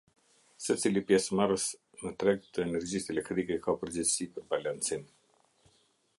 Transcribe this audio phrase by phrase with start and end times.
[0.67, 1.65] Secili pesëmarrës
[2.05, 5.07] në treg të energjisë elektrike ka përgjegjësi për balancim.